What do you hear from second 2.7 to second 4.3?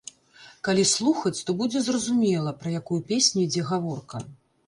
якую песню ідзе гаворка.